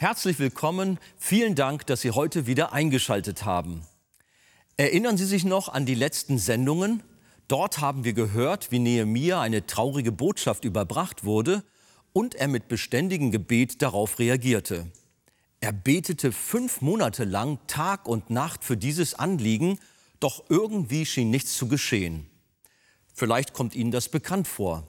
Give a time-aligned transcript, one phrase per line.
[0.00, 1.00] Herzlich willkommen.
[1.16, 3.82] Vielen Dank, dass Sie heute wieder eingeschaltet haben.
[4.76, 7.02] Erinnern Sie sich noch an die letzten Sendungen?
[7.48, 11.64] Dort haben wir gehört, wie Nehemia eine traurige Botschaft überbracht wurde
[12.12, 14.86] und er mit beständigem Gebet darauf reagierte.
[15.58, 19.80] Er betete fünf Monate lang Tag und Nacht für dieses Anliegen,
[20.20, 22.30] doch irgendwie schien nichts zu geschehen.
[23.12, 24.86] Vielleicht kommt Ihnen das bekannt vor.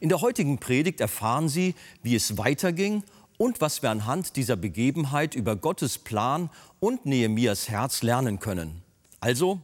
[0.00, 3.02] In der heutigen Predigt erfahren Sie, wie es weiterging
[3.38, 8.82] und was wir anhand dieser Begebenheit über Gottes Plan und Nehemias Herz lernen können.
[9.20, 9.60] Also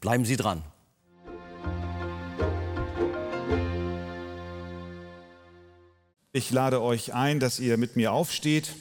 [0.00, 0.62] bleiben Sie dran.
[6.32, 8.74] Ich lade euch ein, dass ihr mit mir aufsteht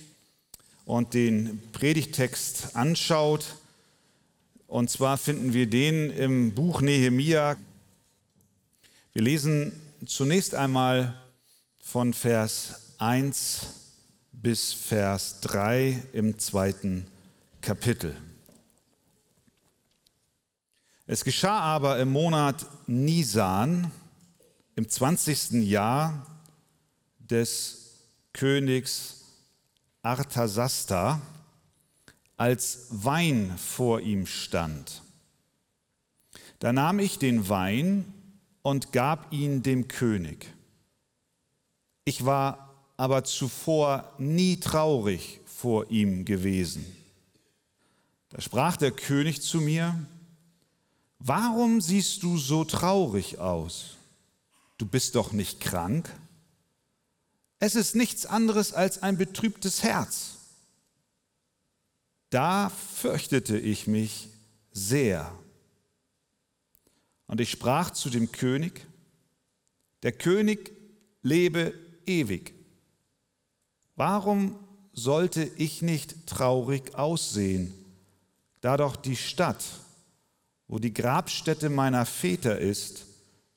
[0.85, 3.55] und den Predigtext anschaut.
[4.67, 7.55] Und zwar finden wir den im Buch Nehemia.
[9.13, 9.71] Wir lesen
[10.05, 11.13] zunächst einmal
[11.79, 13.82] von Vers 1
[14.33, 17.05] bis Vers 3 im zweiten
[17.61, 18.17] Kapitel.
[21.05, 23.91] Es geschah aber im Monat Nisan,
[24.75, 25.63] im 20.
[25.63, 26.25] Jahr
[27.19, 29.21] des Königs
[30.01, 31.21] Arthasasta,
[32.35, 35.01] als Wein vor ihm stand.
[36.59, 38.13] Da nahm ich den Wein
[38.61, 40.53] und gab ihn dem König.
[42.05, 42.72] Ich war
[43.03, 46.85] aber zuvor nie traurig vor ihm gewesen.
[48.29, 50.07] Da sprach der König zu mir,
[51.19, 53.97] warum siehst du so traurig aus?
[54.77, 56.09] Du bist doch nicht krank?
[57.59, 60.35] Es ist nichts anderes als ein betrübtes Herz.
[62.29, 64.29] Da fürchtete ich mich
[64.71, 65.29] sehr.
[67.27, 68.87] Und ich sprach zu dem König,
[70.03, 70.71] der König
[71.21, 71.73] lebe
[72.05, 72.62] ewig.
[73.95, 74.55] Warum
[74.93, 77.73] sollte ich nicht traurig aussehen,
[78.61, 79.63] da doch die Stadt,
[80.67, 83.05] wo die Grabstätte meiner Väter ist,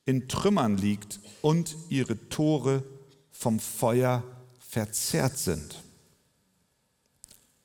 [0.05, 2.83] in Trümmern liegt und ihre Tore
[3.31, 4.23] vom Feuer
[4.59, 5.81] verzerrt sind.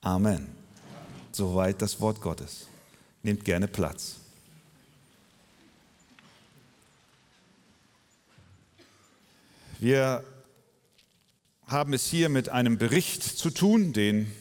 [0.01, 0.47] Amen.
[1.31, 2.67] Soweit das Wort Gottes.
[3.23, 4.15] Nehmt gerne Platz.
[9.79, 10.23] Wir
[11.73, 14.31] haben es hier mit einem Bericht zu tun, den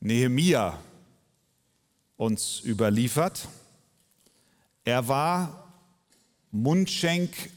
[0.00, 0.82] Nehemia
[2.16, 3.46] uns überliefert.
[4.84, 5.70] Er war
[6.50, 7.50] Mundschenk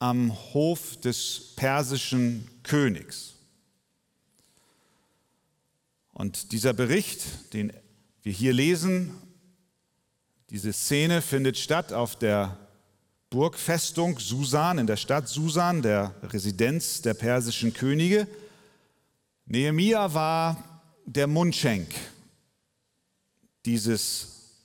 [0.00, 3.36] am Hof des persischen Königs.
[6.12, 7.72] Und dieser Bericht, den
[8.22, 9.14] wir hier lesen,
[10.50, 12.63] diese Szene findet statt auf der
[13.34, 18.28] Burgfestung Susan, in der Stadt Susan, der Residenz der persischen Könige.
[19.44, 21.92] Nehemia war der Mundschenk
[23.64, 24.60] dieses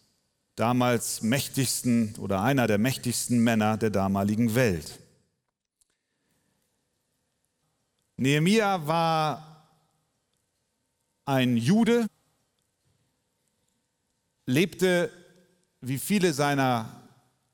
[0.55, 4.99] damals mächtigsten oder einer der mächtigsten Männer der damaligen Welt.
[8.17, 9.65] Nehemia war
[11.25, 12.05] ein Jude,
[14.45, 15.11] lebte
[15.81, 16.98] wie viele seiner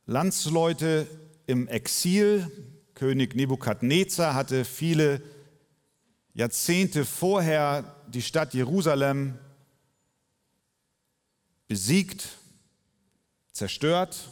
[0.05, 1.07] Landsleute
[1.47, 2.49] im Exil.
[2.93, 5.21] König Nebukadnezar hatte viele
[6.33, 9.38] Jahrzehnte vorher die Stadt Jerusalem
[11.67, 12.29] besiegt,
[13.51, 14.29] zerstört,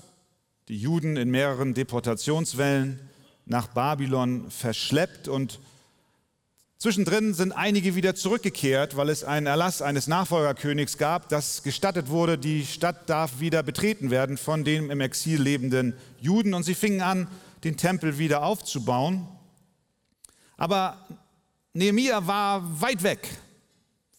[0.67, 2.99] die Juden in mehreren Deportationswellen
[3.45, 5.59] nach Babylon verschleppt und
[6.83, 12.37] Zwischendrin sind einige wieder zurückgekehrt, weil es einen Erlass eines Nachfolgerkönigs gab, dass gestattet wurde,
[12.37, 16.53] die Stadt darf wieder betreten werden von den im Exil lebenden Juden.
[16.53, 17.29] Und sie fingen an,
[17.63, 19.25] den Tempel wieder aufzubauen.
[20.57, 20.97] Aber
[21.71, 23.29] Nehemia war weit weg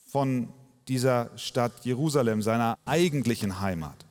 [0.06, 0.49] von
[0.88, 4.06] dieser Stadt Jerusalem, seiner eigentlichen Heimat.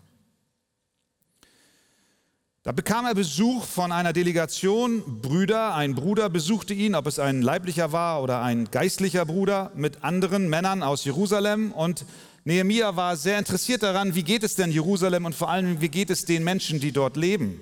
[2.66, 5.76] Da bekam er Besuch von einer Delegation Brüder.
[5.76, 10.48] Ein Bruder besuchte ihn, ob es ein leiblicher war oder ein geistlicher Bruder, mit anderen
[10.50, 11.74] Männern aus Jerusalem.
[11.74, 12.06] Und
[12.46, 16.10] Nehemia war sehr interessiert daran, wie geht es denn Jerusalem und vor allem, wie geht
[16.10, 17.60] es den Menschen, die dort leben.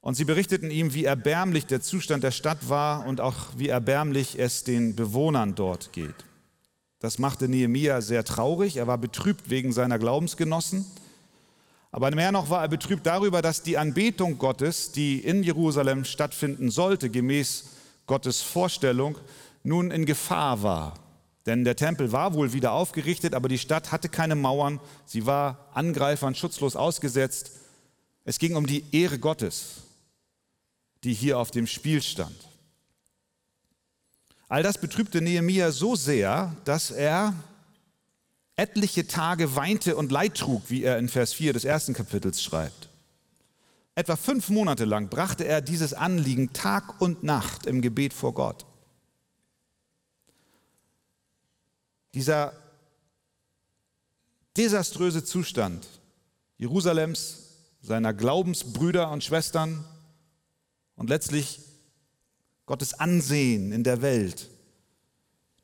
[0.00, 4.40] Und sie berichteten ihm, wie erbärmlich der Zustand der Stadt war und auch wie erbärmlich
[4.40, 6.16] es den Bewohnern dort geht.
[6.98, 8.78] Das machte Nehemia sehr traurig.
[8.78, 10.84] Er war betrübt wegen seiner Glaubensgenossen.
[11.92, 16.70] Aber mehr noch war er betrübt darüber, dass die Anbetung Gottes, die in Jerusalem stattfinden
[16.70, 17.66] sollte, gemäß
[18.06, 19.18] Gottes Vorstellung,
[19.62, 20.94] nun in Gefahr war.
[21.44, 25.68] Denn der Tempel war wohl wieder aufgerichtet, aber die Stadt hatte keine Mauern, sie war
[25.74, 27.52] Angreifern schutzlos ausgesetzt.
[28.24, 29.82] Es ging um die Ehre Gottes,
[31.04, 32.48] die hier auf dem Spiel stand.
[34.48, 37.34] All das betrübte Nehemia so sehr, dass er
[38.62, 42.88] etliche Tage weinte und Leid trug, wie er in Vers 4 des ersten Kapitels schreibt.
[43.96, 48.64] Etwa fünf Monate lang brachte er dieses Anliegen Tag und Nacht im Gebet vor Gott.
[52.14, 52.52] Dieser
[54.56, 55.88] desaströse Zustand
[56.56, 57.38] Jerusalems,
[57.80, 59.84] seiner Glaubensbrüder und Schwestern
[60.94, 61.58] und letztlich
[62.66, 64.48] Gottes Ansehen in der Welt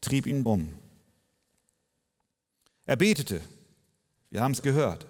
[0.01, 0.75] trieb ihn um.
[2.89, 3.43] Er betete,
[4.31, 5.05] wir haben es gehört.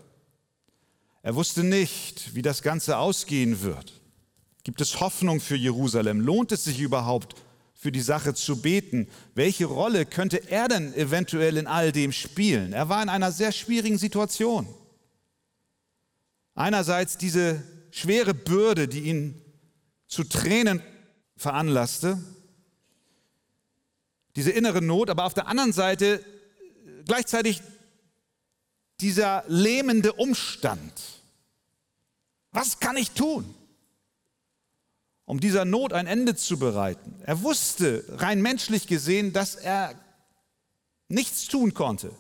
[1.23, 3.93] Er wusste nicht, wie das Ganze ausgehen wird.
[4.65, 6.21] Gibt es Hoffnung für Jerusalem?
[6.21, 7.37] Lohnt es sich überhaupt,
[7.75, 9.07] für die Sache zu beten?
[9.37, 12.73] Welche Rolle könnte er denn eventuell in all dem spielen?
[12.73, 14.67] Er war in einer sehr schwierigen Situation.
[16.57, 19.41] Einerseits diese schwere Bürde, die ihn
[20.09, 20.83] zu Tränen
[21.37, 22.19] veranlasste,
[24.35, 26.25] diese innere Not, aber auf der anderen Seite
[27.09, 27.63] gleichzeitig
[29.01, 30.93] dieser lähmende Umstand.
[32.53, 33.55] Was kann ich tun,
[35.25, 37.21] um dieser Not ein Ende zu bereiten?
[37.25, 39.95] Er wusste rein menschlich gesehen, dass er
[41.09, 42.13] nichts tun konnte.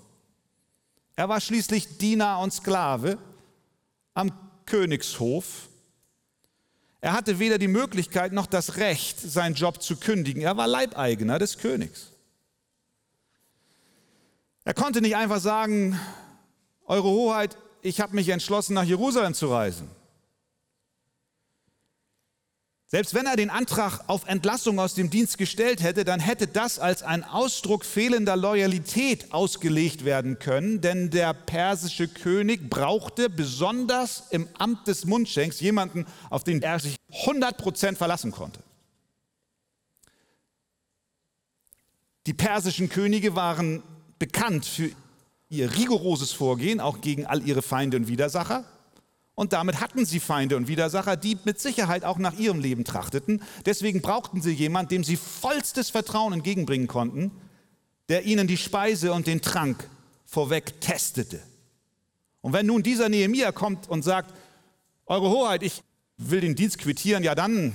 [1.16, 3.18] Er war schließlich Diener und Sklave
[4.14, 4.32] am
[4.66, 5.68] Königshof.
[7.00, 10.42] Er hatte weder die Möglichkeit noch das Recht, seinen Job zu kündigen.
[10.42, 12.12] Er war Leibeigener des Königs.
[14.68, 15.98] Er konnte nicht einfach sagen,
[16.84, 19.88] Eure Hoheit, ich habe mich entschlossen, nach Jerusalem zu reisen.
[22.84, 26.78] Selbst wenn er den Antrag auf Entlassung aus dem Dienst gestellt hätte, dann hätte das
[26.78, 34.48] als ein Ausdruck fehlender Loyalität ausgelegt werden können, denn der persische König brauchte besonders im
[34.58, 38.62] Amt des Mundschenks jemanden, auf den er sich 100% verlassen konnte.
[42.26, 43.82] Die persischen Könige waren
[44.18, 44.90] bekannt für
[45.48, 48.64] ihr rigoroses Vorgehen, auch gegen all ihre Feinde und Widersacher.
[49.34, 53.42] Und damit hatten sie Feinde und Widersacher, die mit Sicherheit auch nach ihrem Leben trachteten.
[53.64, 57.30] Deswegen brauchten sie jemanden, dem sie vollstes Vertrauen entgegenbringen konnten,
[58.08, 59.88] der ihnen die Speise und den Trank
[60.26, 61.40] vorweg testete.
[62.40, 64.34] Und wenn nun dieser Nehemia kommt und sagt,
[65.10, 65.82] Eure Hoheit, ich
[66.18, 67.72] will den Dienst quittieren, ja dann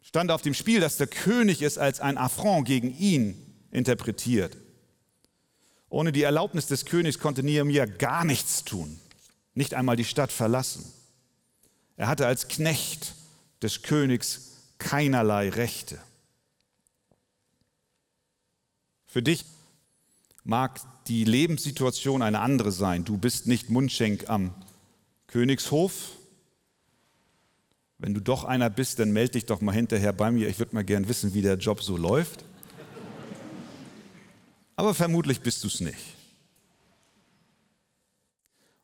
[0.00, 3.34] stand auf dem Spiel, dass der König es als ein Affront gegen ihn
[3.72, 4.56] interpretiert.
[5.94, 8.98] Ohne die Erlaubnis des Königs konnte Nehemiah gar nichts tun,
[9.54, 10.84] nicht einmal die Stadt verlassen.
[11.96, 13.14] Er hatte als Knecht
[13.62, 16.00] des Königs keinerlei Rechte.
[19.06, 19.44] Für dich
[20.42, 23.04] mag die Lebenssituation eine andere sein.
[23.04, 24.52] Du bist nicht Mundschenk am
[25.28, 26.10] Königshof.
[27.98, 30.48] Wenn du doch einer bist, dann melde dich doch mal hinterher bei mir.
[30.48, 32.44] Ich würde mal gern wissen, wie der Job so läuft
[34.76, 36.16] aber vermutlich bist du es nicht.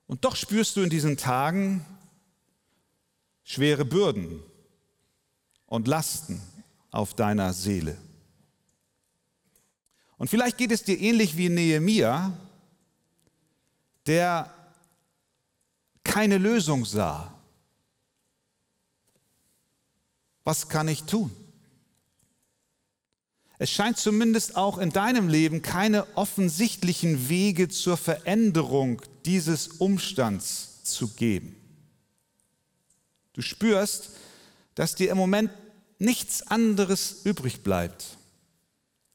[0.07, 1.85] Und doch spürst du in diesen Tagen
[3.45, 4.43] schwere Bürden
[5.67, 6.41] und Lasten
[6.91, 7.97] auf deiner Seele.
[10.19, 12.33] Und vielleicht geht es dir ähnlich wie Nehemia,
[14.07, 14.53] der
[16.05, 17.33] keine Lösung sah.
[20.45, 21.35] Was kann ich tun?
[23.61, 31.09] Es scheint zumindest auch in deinem Leben keine offensichtlichen Wege zur Veränderung dieses Umstands zu
[31.09, 31.55] geben.
[33.35, 34.13] Du spürst,
[34.77, 35.51] dass dir im Moment
[35.99, 38.17] nichts anderes übrig bleibt,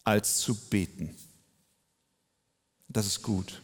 [0.03, 1.15] als zu beten.
[2.87, 3.63] Das ist gut.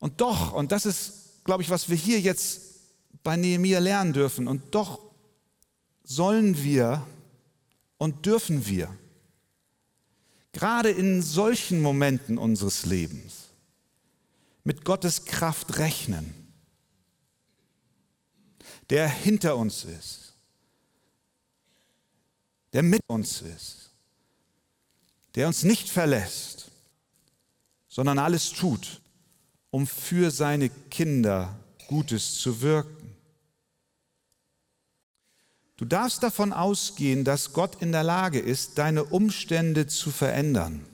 [0.00, 2.62] Und doch, und das ist, glaube ich, was wir hier jetzt
[3.22, 4.98] bei Nehemiah lernen dürfen, und doch
[6.02, 7.06] sollen wir
[7.98, 8.96] und dürfen wir
[10.52, 13.48] gerade in solchen Momenten unseres Lebens
[14.64, 16.34] mit Gottes Kraft rechnen,
[18.90, 20.34] der hinter uns ist,
[22.72, 23.90] der mit uns ist,
[25.34, 26.70] der uns nicht verlässt,
[27.88, 29.00] sondern alles tut,
[29.70, 33.07] um für seine Kinder Gutes zu wirken.
[35.78, 40.84] Du darfst davon ausgehen, dass Gott in der Lage ist, deine Umstände zu verändern,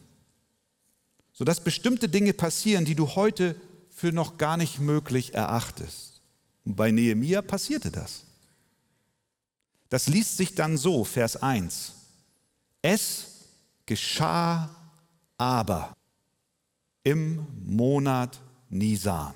[1.32, 3.56] sodass bestimmte Dinge passieren, die du heute
[3.88, 6.20] für noch gar nicht möglich erachtest.
[6.66, 8.24] Und bei Nehemia passierte das.
[9.88, 11.92] Das liest sich dann so, Vers 1.
[12.82, 13.46] Es
[13.86, 14.68] geschah
[15.38, 15.94] aber
[17.04, 18.38] im Monat
[18.68, 19.32] Nisan.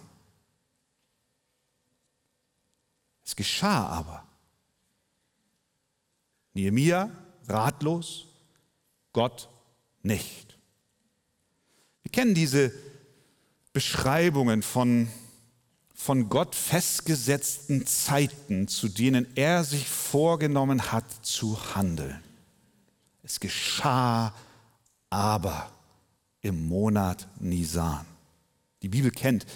[3.24, 4.27] Es geschah aber.
[6.58, 7.08] Nehemia
[7.46, 8.26] ratlos,
[9.12, 9.48] Gott
[10.02, 10.58] nicht.
[12.02, 12.72] Wir kennen diese
[13.72, 15.08] Beschreibungen von,
[15.94, 22.20] von Gott festgesetzten Zeiten, zu denen er sich vorgenommen hat zu handeln.
[23.22, 24.34] Es geschah
[25.10, 25.70] aber
[26.40, 28.04] im Monat Nisan.
[28.82, 29.46] Die Bibel kennt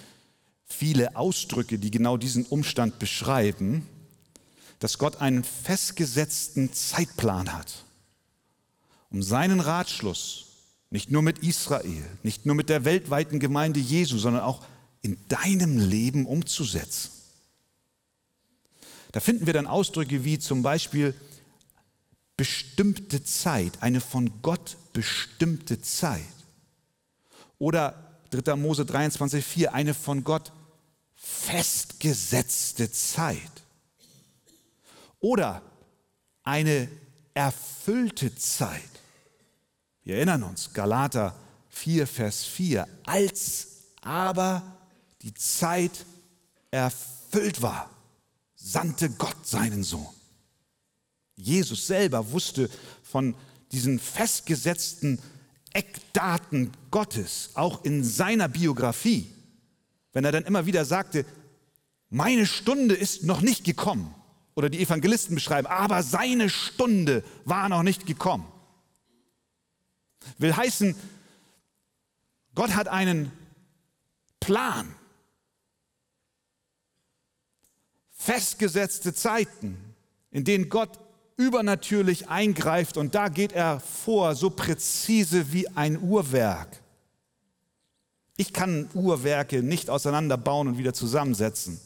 [0.65, 3.89] viele Ausdrücke, die genau diesen Umstand beschreiben,
[4.83, 7.85] dass Gott einen festgesetzten Zeitplan hat,
[9.11, 10.47] um seinen Ratschluss
[10.91, 14.61] nicht nur mit Israel, nicht nur mit der weltweiten Gemeinde Jesu, sondern auch
[15.01, 17.13] in deinem Leben umzusetzen.
[19.13, 21.15] Da finden wir dann Ausdrücke wie zum Beispiel
[22.37, 26.23] bestimmte Zeit, eine von Gott bestimmte Zeit.
[27.61, 28.57] Oder 3.
[28.57, 30.51] Mose 23, 4, eine von Gott
[31.15, 33.62] festgesetzte Zeit.
[35.23, 35.63] Oder
[36.43, 36.89] eine
[37.33, 38.83] erfüllte Zeit.
[40.03, 41.35] Wir erinnern uns, Galater
[41.71, 43.69] 4, Vers 4, als
[44.03, 44.63] aber
[45.23, 46.05] die Zeit
[46.73, 47.89] erfüllt war,
[48.57, 50.07] sandte Gott seinen Sohn.
[51.37, 52.69] Jesus selber wusste
[53.05, 53.37] von
[53.71, 55.21] diesen festgesetzten
[55.73, 59.31] Eckdaten Gottes, auch in seiner Biografie,
[60.13, 61.25] wenn er dann immer wieder sagte,
[62.11, 64.13] meine Stunde ist noch nicht gekommen.
[64.55, 68.47] Oder die Evangelisten beschreiben, aber seine Stunde war noch nicht gekommen.
[70.39, 70.95] Will heißen,
[72.55, 73.33] Gott hat einen
[74.41, 74.95] Plan.
[78.11, 79.77] Festgesetzte Zeiten,
[80.31, 81.01] in denen Gott
[81.37, 86.81] übernatürlich eingreift und da geht er vor, so präzise wie ein Uhrwerk.
[88.37, 91.81] Ich kann Uhrwerke nicht auseinanderbauen und wieder zusammensetzen.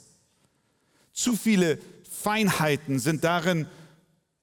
[1.12, 1.78] Zu viele
[2.22, 3.66] Feinheiten sind darin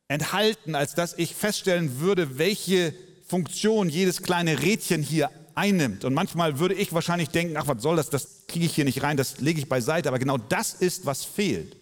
[0.07, 2.93] enthalten, als dass ich feststellen würde, welche
[3.25, 6.05] Funktion jedes kleine Rädchen hier einnimmt.
[6.05, 9.03] Und manchmal würde ich wahrscheinlich denken, ach, was soll das, das kriege ich hier nicht
[9.03, 10.09] rein, das lege ich beiseite.
[10.09, 11.77] Aber genau das ist, was fehlt.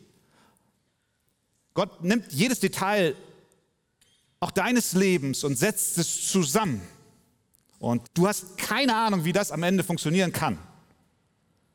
[1.73, 3.15] Gott nimmt jedes Detail
[4.39, 6.81] auch deines Lebens und setzt es zusammen.
[7.79, 10.57] Und du hast keine Ahnung, wie das am Ende funktionieren kann.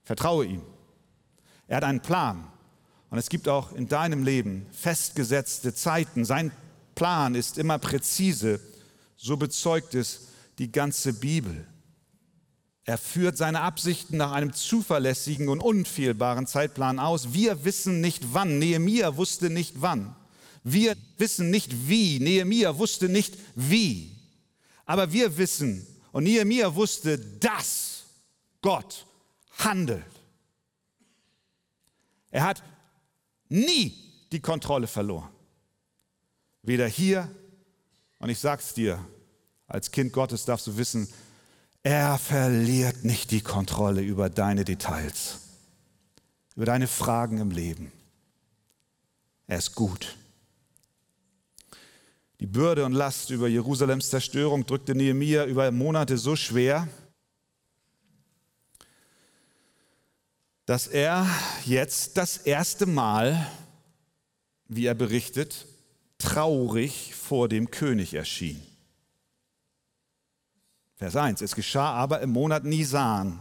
[0.05, 0.63] Vertraue ihm.
[1.67, 2.47] Er hat einen Plan.
[3.11, 6.25] Und es gibt auch in deinem Leben festgesetzte Zeiten.
[6.25, 6.51] Sein
[6.95, 8.61] Plan ist immer präzise.
[9.17, 11.67] So bezeugt es die ganze Bibel.
[12.85, 17.33] Er führt seine Absichten nach einem zuverlässigen und unfehlbaren Zeitplan aus.
[17.33, 18.59] Wir wissen nicht wann.
[18.59, 20.15] Nehemia wusste nicht wann.
[20.63, 22.21] Wir wissen nicht wie.
[22.21, 24.17] Nehemia wusste nicht wie.
[24.85, 25.87] Aber wir wissen,
[26.17, 28.05] und Nehemia wusste, dass
[28.63, 29.05] Gott
[29.59, 30.03] handelt.
[32.31, 32.63] Er hat
[33.49, 33.95] nie
[34.33, 35.31] die Kontrolle verloren.
[36.63, 37.31] Weder hier,
[38.19, 39.05] und ich sag's dir,
[39.69, 41.09] als Kind Gottes darfst du wissen,
[41.83, 45.39] er verliert nicht die Kontrolle über deine Details,
[46.57, 47.93] über deine Fragen im Leben.
[49.47, 50.17] Er ist gut.
[52.41, 56.89] Die Bürde und Last über Jerusalems Zerstörung drückte Nehemia über Monate so schwer,
[60.67, 61.27] dass er
[61.65, 63.51] jetzt das erste Mal,
[64.69, 65.67] wie er berichtet,
[66.19, 68.61] traurig vor dem König erschien.
[70.97, 71.41] Vers 1.
[71.41, 73.41] Es geschah aber im Monat Nisan,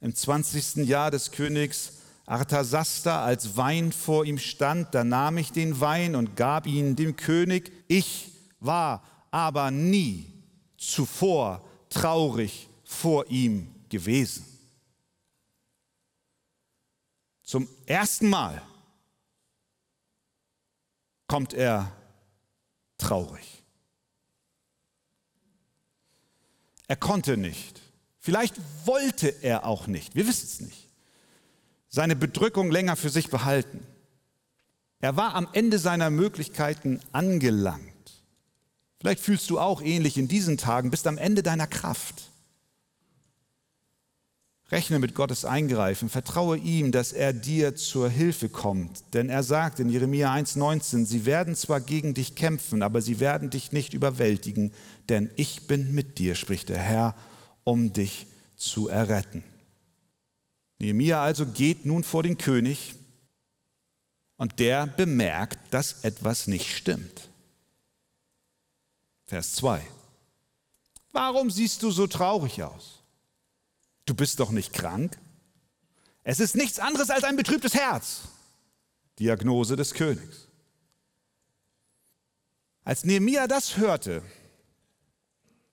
[0.00, 0.88] im 20.
[0.88, 6.36] Jahr des Königs Arthasasta, als Wein vor ihm stand, da nahm ich den Wein und
[6.36, 7.72] gab ihn dem König.
[7.88, 10.32] Ich war aber nie
[10.78, 14.51] zuvor traurig vor ihm gewesen.
[17.42, 18.62] Zum ersten Mal
[21.26, 21.92] kommt er
[22.98, 23.62] traurig.
[26.88, 27.80] Er konnte nicht.
[28.18, 30.14] Vielleicht wollte er auch nicht.
[30.14, 30.88] Wir wissen es nicht.
[31.88, 33.86] Seine Bedrückung länger für sich behalten.
[35.00, 37.92] Er war am Ende seiner Möglichkeiten angelangt.
[39.00, 42.30] Vielleicht fühlst du auch ähnlich in diesen Tagen, bist am Ende deiner Kraft.
[44.72, 49.04] Rechne mit Gottes Eingreifen, vertraue ihm, dass er dir zur Hilfe kommt.
[49.12, 53.50] Denn er sagt in Jeremia 1,19, sie werden zwar gegen dich kämpfen, aber sie werden
[53.50, 54.72] dich nicht überwältigen,
[55.10, 57.14] denn ich bin mit dir, spricht der Herr,
[57.64, 58.26] um dich
[58.56, 59.44] zu erretten.
[60.78, 62.94] Nehemia also geht nun vor den König
[64.38, 67.28] und der bemerkt, dass etwas nicht stimmt.
[69.26, 69.82] Vers 2.
[71.12, 73.01] Warum siehst du so traurig aus?
[74.12, 75.16] Du bist doch nicht krank?
[76.22, 78.28] Es ist nichts anderes als ein betrübtes Herz.
[79.18, 80.48] Diagnose des Königs.
[82.84, 84.22] Als Nehemia das hörte,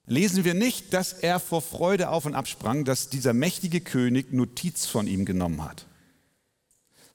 [0.05, 4.85] lesen wir nicht, dass er vor Freude auf und absprang, dass dieser mächtige König Notiz
[4.85, 5.85] von ihm genommen hat,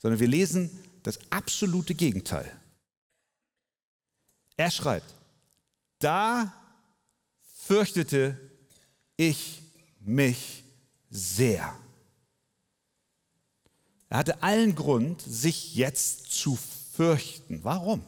[0.02, 2.54] sondern wir lesen das absolute Gegenteil.
[4.58, 5.14] Er schreibt,
[6.00, 6.52] da
[7.62, 8.38] fürchtete
[9.16, 9.62] ich
[10.00, 10.63] mich
[11.14, 11.72] sehr.
[14.08, 16.58] Er hatte allen Grund, sich jetzt zu
[16.92, 17.62] fürchten.
[17.62, 18.04] Warum?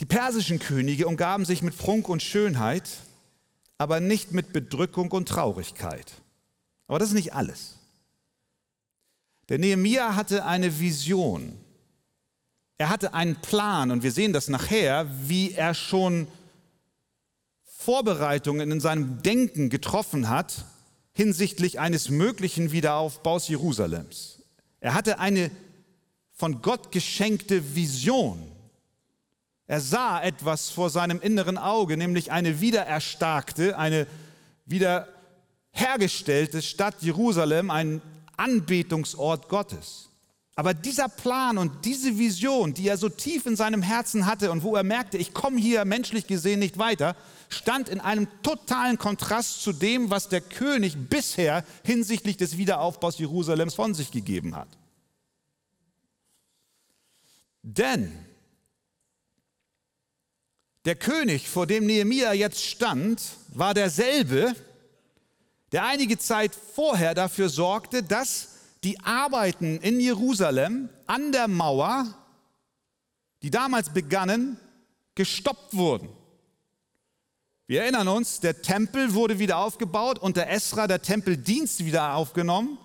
[0.00, 2.88] Die persischen Könige umgaben sich mit Prunk und Schönheit,
[3.78, 6.12] aber nicht mit Bedrückung und Traurigkeit.
[6.86, 7.76] Aber das ist nicht alles.
[9.48, 11.58] Der Nehemia hatte eine Vision.
[12.78, 16.28] Er hatte einen Plan und wir sehen das nachher, wie er schon
[17.86, 20.64] Vorbereitungen in seinem Denken getroffen hat
[21.12, 24.42] hinsichtlich eines möglichen Wiederaufbaus Jerusalems.
[24.80, 25.52] Er hatte eine
[26.32, 28.42] von Gott geschenkte Vision.
[29.68, 34.08] Er sah etwas vor seinem inneren Auge, nämlich eine wiedererstarkte, eine
[34.64, 38.02] wiederhergestellte Stadt Jerusalem, ein
[38.36, 40.08] Anbetungsort Gottes.
[40.56, 44.64] Aber dieser Plan und diese Vision, die er so tief in seinem Herzen hatte und
[44.64, 47.14] wo er merkte, ich komme hier menschlich gesehen nicht weiter,
[47.48, 53.74] stand in einem totalen Kontrast zu dem, was der König bisher hinsichtlich des Wiederaufbaus Jerusalems
[53.74, 54.68] von sich gegeben hat.
[57.62, 58.12] Denn
[60.84, 64.54] der König, vor dem Nehemia jetzt stand, war derselbe,
[65.72, 72.06] der einige Zeit vorher dafür sorgte, dass die Arbeiten in Jerusalem an der Mauer,
[73.42, 74.60] die damals begannen,
[75.16, 76.08] gestoppt wurden.
[77.68, 82.78] Wir erinnern uns, der Tempel wurde wieder aufgebaut, unter Esra der Tempeldienst wieder aufgenommen.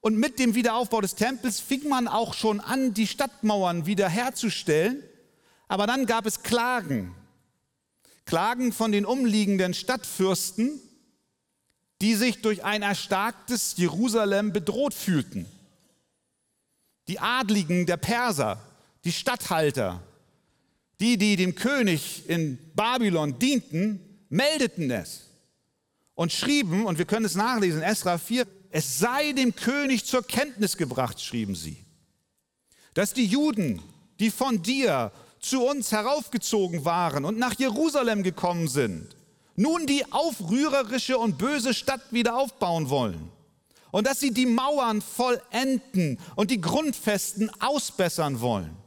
[0.00, 5.02] Und mit dem Wiederaufbau des Tempels fing man auch schon an, die Stadtmauern wiederherzustellen.
[5.68, 7.14] Aber dann gab es Klagen.
[8.24, 10.80] Klagen von den umliegenden Stadtfürsten,
[12.00, 15.44] die sich durch ein erstarktes Jerusalem bedroht fühlten.
[17.06, 18.62] Die Adligen der Perser,
[19.04, 20.02] die Statthalter,
[21.00, 25.26] die, die dem König in Babylon dienten, meldeten es
[26.14, 30.76] und schrieben, und wir können es nachlesen, Esra 4, es sei dem König zur Kenntnis
[30.76, 31.76] gebracht, schrieben sie,
[32.94, 33.82] dass die Juden,
[34.18, 39.14] die von dir zu uns heraufgezogen waren und nach Jerusalem gekommen sind,
[39.54, 43.30] nun die aufrührerische und böse Stadt wieder aufbauen wollen
[43.90, 48.81] und dass sie die Mauern vollenden und die Grundfesten ausbessern wollen.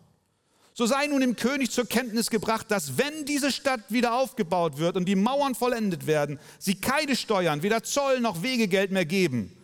[0.77, 4.97] So sei nun dem König zur Kenntnis gebracht, dass wenn diese Stadt wieder aufgebaut wird
[4.97, 9.55] und die Mauern vollendet werden, sie keine Steuern, weder Zoll noch Wegegeld mehr geben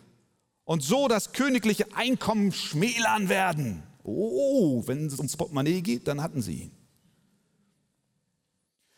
[0.63, 3.83] und so das königliche Einkommen schmälern werden.
[4.03, 6.71] Oh, wenn es ums Portemonnaie geht, dann hatten sie ihn.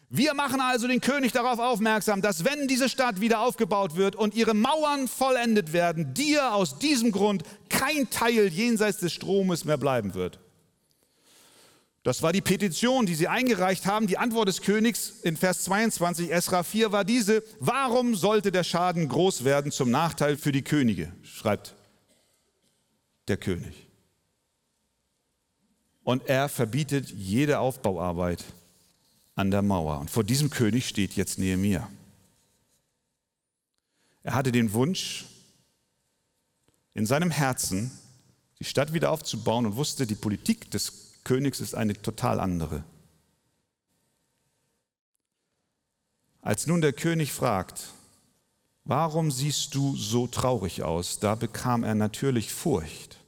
[0.10, 4.36] Wir machen also den König darauf aufmerksam, dass wenn diese Stadt wieder aufgebaut wird und
[4.36, 10.13] ihre Mauern vollendet werden, dir aus diesem Grund kein Teil jenseits des Stromes mehr bleiben
[10.13, 10.42] wird.
[12.04, 14.08] Das war die Petition, die sie eingereicht haben.
[14.08, 19.08] Die Antwort des Königs in Vers 22 Esra 4 war diese, warum sollte der Schaden
[19.08, 21.76] groß werden zum Nachteil für die Könige, schreibt
[23.30, 23.88] der König.
[26.04, 28.44] Und er verbietet jede Aufbauarbeit
[29.36, 30.00] an der Mauer.
[30.00, 31.89] Und vor diesem König steht jetzt Nehemia.
[34.24, 35.24] Er hatte den Wunsch
[36.94, 37.92] in seinem Herzen,
[38.60, 42.83] die Stadt wieder aufzubauen und wusste, die Politik des Königs ist eine total andere.
[46.41, 47.89] Als nun der König fragt,
[48.83, 53.23] warum siehst du so traurig aus, da bekam er natürlich Furcht.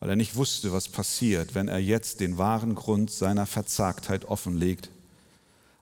[0.00, 4.90] weil er nicht wusste, was passiert, wenn er jetzt den wahren Grund seiner Verzagtheit offenlegt.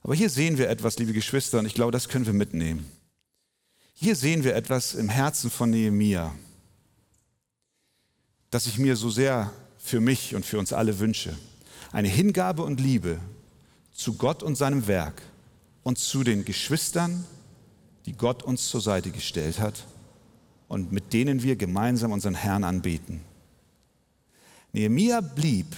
[0.03, 2.85] Aber hier sehen wir etwas, liebe Geschwister, und ich glaube, das können wir mitnehmen.
[3.93, 6.33] Hier sehen wir etwas im Herzen von Nehemia,
[8.51, 11.37] das ich mir so sehr für mich und für uns alle wünsche.
[11.91, 13.19] Eine Hingabe und Liebe
[13.93, 15.21] zu Gott und seinem Werk
[15.83, 17.25] und zu den Geschwistern,
[18.05, 19.85] die Gott uns zur Seite gestellt hat
[20.67, 23.21] und mit denen wir gemeinsam unseren Herrn anbeten.
[24.71, 25.75] Nehemia blieb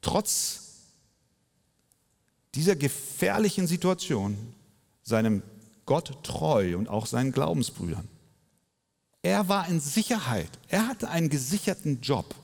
[0.00, 0.60] trotz
[2.54, 4.36] dieser gefährlichen Situation
[5.02, 5.42] seinem
[5.86, 8.08] Gott treu und auch seinen Glaubensbrüdern.
[9.22, 10.50] Er war in Sicherheit.
[10.68, 12.34] Er hatte einen gesicherten Job.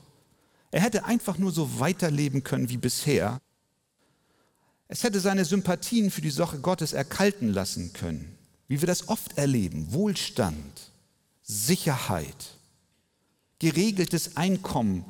[0.71, 3.41] Er hätte einfach nur so weiterleben können wie bisher.
[4.87, 8.37] Es hätte seine Sympathien für die Sache Gottes erkalten lassen können,
[8.67, 9.91] wie wir das oft erleben.
[9.93, 10.91] Wohlstand,
[11.43, 12.57] Sicherheit,
[13.59, 15.05] geregeltes Einkommen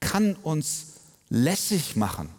[0.00, 0.94] kann uns
[1.28, 2.30] lässig machen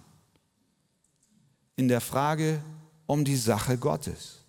[1.75, 2.61] in der Frage
[3.05, 4.39] um die Sache Gottes.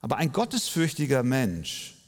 [0.00, 1.99] Aber ein gottesfürchtiger Mensch,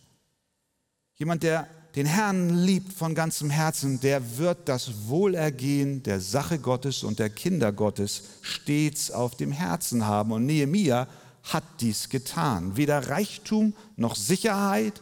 [1.22, 7.04] jemand, der den Herrn liebt von ganzem Herzen, der wird das Wohlergehen der Sache Gottes
[7.04, 10.32] und der Kinder Gottes stets auf dem Herzen haben.
[10.32, 11.06] Und Nehemia
[11.44, 12.76] hat dies getan.
[12.76, 15.00] Weder Reichtum noch Sicherheit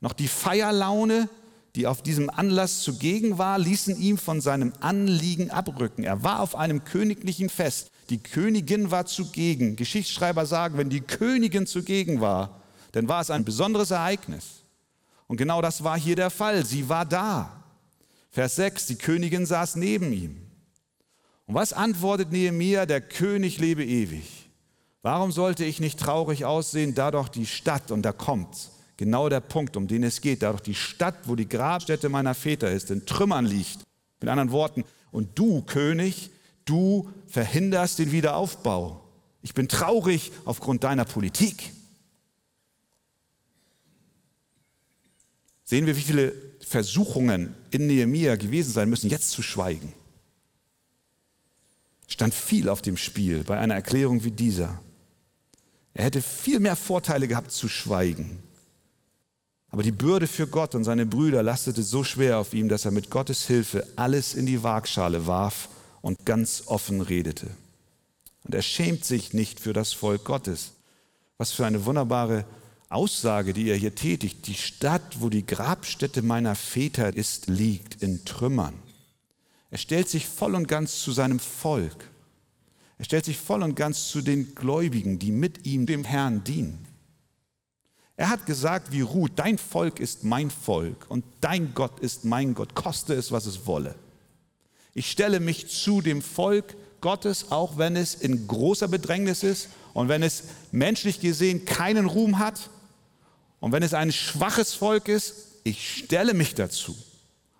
[0.00, 1.28] noch die Feierlaune,
[1.74, 6.04] die auf diesem Anlass zugegen war, ließen ihm von seinem Anliegen abrücken.
[6.04, 7.90] Er war auf einem königlichen Fest.
[8.08, 9.74] Die Königin war zugegen.
[9.74, 12.60] Geschichtsschreiber sagen, wenn die Königin zugegen war,
[12.92, 14.62] dann war es ein besonderes Ereignis.
[15.26, 16.64] Und genau das war hier der Fall.
[16.64, 17.64] Sie war da.
[18.30, 20.36] Vers 6, die Königin saß neben ihm.
[21.46, 22.86] Und was antwortet Nehemia?
[22.86, 24.50] Der König lebe ewig.
[25.02, 29.40] Warum sollte ich nicht traurig aussehen, da doch die Stadt, und da kommt's, genau der
[29.40, 32.90] Punkt, um den es geht, da doch die Stadt, wo die Grabstätte meiner Väter ist,
[32.90, 33.78] in Trümmern liegt.
[34.20, 36.30] Mit anderen Worten, und du, König,
[36.64, 39.02] du verhinderst den Wiederaufbau.
[39.42, 41.72] Ich bin traurig aufgrund deiner Politik.
[45.66, 49.92] Sehen wir, wie viele Versuchungen in Nehemia gewesen sein müssen, jetzt zu schweigen.
[52.06, 54.80] Stand viel auf dem Spiel bei einer Erklärung wie dieser.
[55.92, 58.42] Er hätte viel mehr Vorteile gehabt zu schweigen.
[59.70, 62.92] Aber die Bürde für Gott und seine Brüder lastete so schwer auf ihm, dass er
[62.92, 65.68] mit Gottes Hilfe alles in die Waagschale warf
[66.00, 67.48] und ganz offen redete.
[68.44, 70.72] Und er schämt sich nicht für das Volk Gottes.
[71.36, 72.44] Was für eine wunderbare
[72.88, 78.24] Aussage, die er hier tätigt, die Stadt, wo die Grabstätte meiner Väter ist, liegt in
[78.24, 78.74] Trümmern.
[79.70, 82.10] Er stellt sich voll und ganz zu seinem Volk.
[82.98, 86.86] Er stellt sich voll und ganz zu den Gläubigen, die mit ihm dem Herrn dienen.
[88.16, 92.54] Er hat gesagt, wie Ruth, dein Volk ist mein Volk und dein Gott ist mein
[92.54, 93.96] Gott, koste es, was es wolle.
[94.94, 100.08] Ich stelle mich zu dem Volk Gottes, auch wenn es in großer Bedrängnis ist und
[100.08, 102.70] wenn es menschlich gesehen keinen Ruhm hat
[103.60, 106.96] und wenn es ein schwaches Volk ist, ich stelle mich dazu.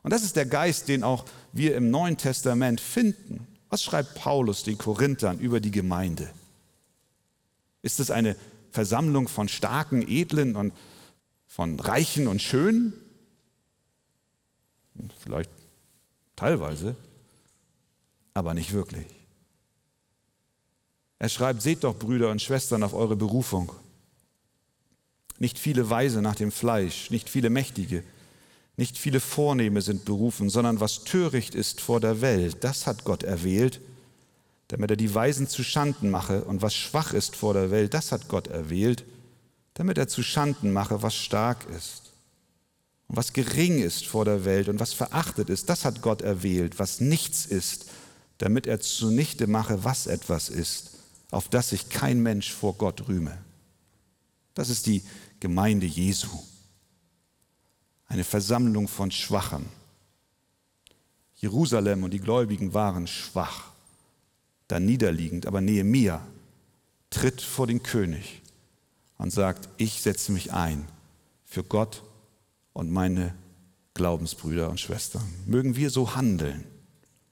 [0.03, 3.47] Und das ist der Geist, den auch wir im Neuen Testament finden.
[3.69, 6.31] Was schreibt Paulus den Korinthern über die Gemeinde?
[7.83, 8.37] Ist es eine
[8.71, 10.73] Versammlung von starken, edlen und
[11.47, 12.93] von reichen und schönen?
[15.19, 15.51] Vielleicht
[16.37, 16.95] teilweise,
[18.35, 19.07] aber nicht wirklich.
[21.19, 23.73] Er schreibt, seht doch, Brüder und Schwestern, auf eure Berufung.
[25.39, 28.03] Nicht viele Weise nach dem Fleisch, nicht viele Mächtige,
[28.77, 33.23] nicht viele Vornehme sind berufen, sondern was töricht ist vor der Welt, das hat Gott
[33.23, 33.81] erwählt,
[34.69, 38.13] damit er die Weisen zu Schanden mache, und was schwach ist vor der Welt, das
[38.13, 39.05] hat Gott erwählt,
[39.75, 42.13] damit er zu Schanden mache, was stark ist.
[43.09, 46.79] Und was gering ist vor der Welt und was verachtet ist, das hat Gott erwählt,
[46.79, 47.87] was nichts ist,
[48.39, 50.91] damit er zunichte mache, was etwas ist,
[51.31, 53.39] auf das sich kein Mensch vor Gott rühme.
[54.55, 55.03] Das ist die
[55.41, 56.29] Gemeinde Jesu.
[58.07, 59.67] Eine Versammlung von Schwachen.
[61.37, 63.71] Jerusalem und die Gläubigen waren schwach,
[64.69, 66.27] da niederliegend, aber Nehemia
[67.11, 68.43] tritt vor den König
[69.19, 70.89] und sagt, ich setze mich ein
[71.45, 72.03] für Gott
[72.73, 73.35] und meine
[73.95, 75.25] Glaubensbrüder und Schwestern.
[75.47, 76.65] Mögen wir so handeln,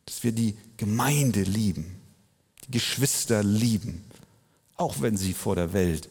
[0.07, 1.97] dass wir die Gemeinde lieben,
[2.67, 4.05] die Geschwister lieben,
[4.77, 6.09] auch wenn sie vor der Welt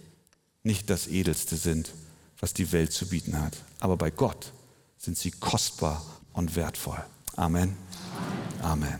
[0.64, 1.92] nicht das Edelste sind,
[2.40, 3.58] was die Welt zu bieten hat.
[3.80, 4.54] Aber bei Gott
[4.98, 7.04] sind sie kostbar und wertvoll.
[7.36, 7.76] Amen.
[8.62, 9.00] Amen.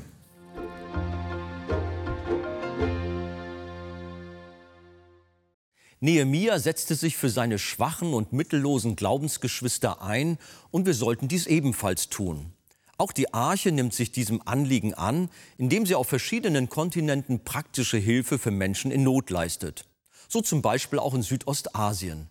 [6.02, 10.38] Nehemia setzte sich für seine schwachen und mittellosen Glaubensgeschwister ein
[10.70, 12.52] und wir sollten dies ebenfalls tun.
[12.98, 18.38] Auch die Arche nimmt sich diesem Anliegen an, indem sie auf verschiedenen Kontinenten praktische Hilfe
[18.38, 19.86] für Menschen in Not leistet
[20.34, 22.28] so zum Beispiel auch in Südostasien.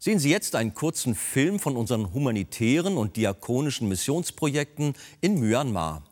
[0.00, 6.02] Sehen Sie jetzt einen kurzen Film von unseren humanitären und diakonischen Missionsprojekten in Myanmar.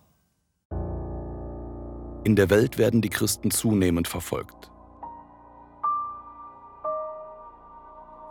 [2.24, 4.70] In der Welt werden die Christen zunehmend verfolgt.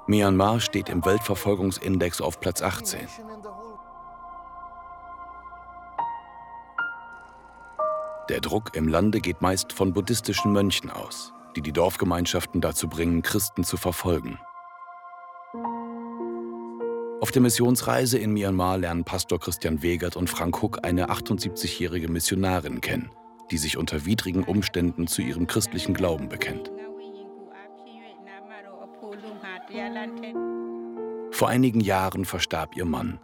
[0.07, 3.01] Myanmar steht im Weltverfolgungsindex auf Platz 18.
[8.29, 13.21] Der Druck im Lande geht meist von buddhistischen Mönchen aus die die Dorfgemeinschaften dazu bringen,
[13.21, 14.39] Christen zu verfolgen.
[17.21, 22.81] Auf der Missionsreise in Myanmar lernen Pastor Christian Wegert und Frank Huck eine 78-jährige Missionarin
[22.81, 23.11] kennen,
[23.51, 26.71] die sich unter widrigen Umständen zu ihrem christlichen Glauben bekennt.
[31.31, 33.19] Vor einigen Jahren verstarb ihr Mann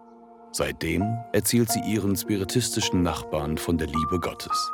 [0.58, 4.72] Seitdem erzählt sie ihren spiritistischen Nachbarn von der Liebe Gottes.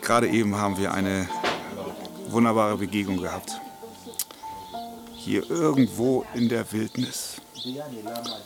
[0.00, 1.28] Gerade eben haben wir eine
[2.28, 3.60] wunderbare Begegnung gehabt.
[5.14, 7.36] Hier irgendwo in der Wildnis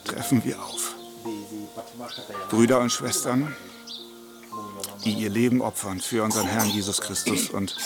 [0.04, 0.94] treffen wir auf.
[2.50, 3.54] Brüder und Schwestern,
[5.04, 7.76] die ihr Leben opfern für unseren Herrn Jesus Christus und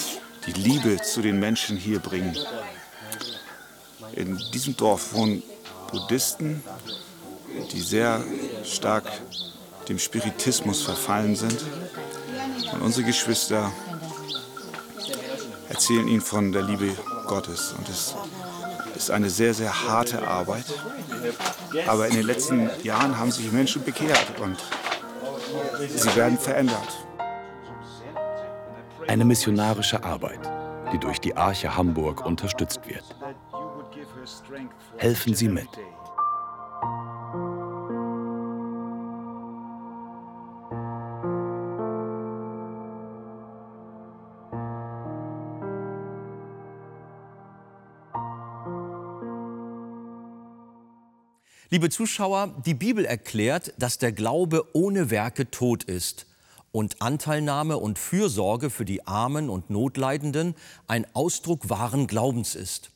[0.46, 2.36] die Liebe zu den Menschen hier bringen.
[4.12, 5.42] In diesem Dorf wohnen
[5.90, 6.62] Buddhisten,
[7.72, 8.24] die sehr
[8.64, 9.04] stark
[9.88, 11.64] dem Spiritismus verfallen sind.
[12.72, 13.72] Und unsere Geschwister
[15.68, 16.92] erzählen ihnen von der Liebe
[17.26, 17.74] Gottes.
[17.76, 18.14] Und es
[18.96, 20.64] ist eine sehr, sehr harte Arbeit.
[21.86, 24.56] Aber in den letzten Jahren haben sich Menschen bekehrt und
[25.88, 27.06] sie werden verändert.
[29.06, 30.40] Eine missionarische Arbeit,
[30.92, 33.04] die durch die Arche Hamburg unterstützt wird.
[34.96, 35.68] Helfen Sie mit.
[51.76, 56.24] Liebe Zuschauer, die Bibel erklärt, dass der Glaube ohne Werke tot ist
[56.72, 60.54] und Anteilnahme und Fürsorge für die Armen und Notleidenden
[60.86, 62.92] ein Ausdruck wahren Glaubens ist.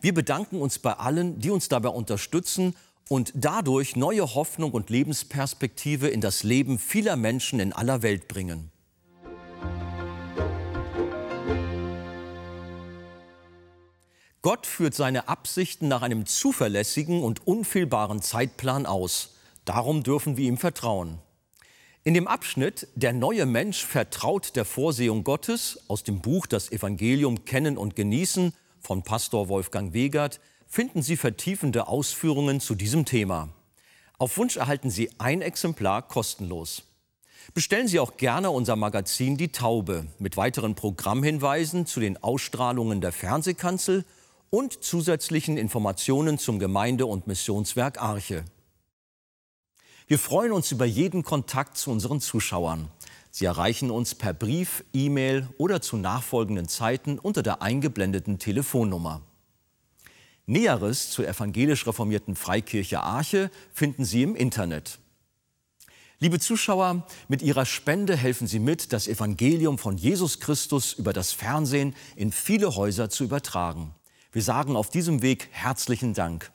[0.00, 2.76] Wir bedanken uns bei allen, die uns dabei unterstützen
[3.08, 8.70] und dadurch neue Hoffnung und Lebensperspektive in das Leben vieler Menschen in aller Welt bringen.
[14.42, 19.34] Gott führt seine Absichten nach einem zuverlässigen und unfehlbaren Zeitplan aus.
[19.66, 21.18] Darum dürfen wir ihm vertrauen.
[22.04, 27.44] In dem Abschnitt Der neue Mensch vertraut der Vorsehung Gottes aus dem Buch Das Evangelium
[27.44, 33.50] Kennen und Genießen von Pastor Wolfgang Wegert finden Sie vertiefende Ausführungen zu diesem Thema.
[34.16, 36.84] Auf Wunsch erhalten Sie ein Exemplar kostenlos.
[37.52, 43.12] Bestellen Sie auch gerne unser Magazin Die Taube mit weiteren Programmhinweisen zu den Ausstrahlungen der
[43.12, 44.06] Fernsehkanzel
[44.50, 48.44] und zusätzlichen Informationen zum Gemeinde- und Missionswerk Arche.
[50.08, 52.88] Wir freuen uns über jeden Kontakt zu unseren Zuschauern.
[53.30, 59.22] Sie erreichen uns per Brief, E-Mail oder zu nachfolgenden Zeiten unter der eingeblendeten Telefonnummer.
[60.46, 64.98] Näheres zur evangelisch reformierten Freikirche Arche finden Sie im Internet.
[66.18, 71.32] Liebe Zuschauer, mit Ihrer Spende helfen Sie mit, das Evangelium von Jesus Christus über das
[71.32, 73.94] Fernsehen in viele Häuser zu übertragen.
[74.32, 76.52] Wir sagen auf diesem Weg herzlichen Dank.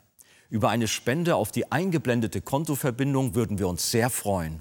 [0.48, 4.60] Über eine Spende auf die eingeblendete Kontoverbindung würden wir uns sehr freuen.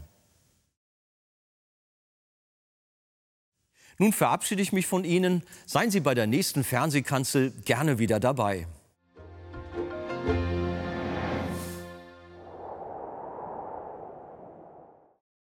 [3.98, 5.44] Nun verabschiede ich mich von Ihnen.
[5.66, 8.68] Seien Sie bei der nächsten Fernsehkanzel gerne wieder dabei.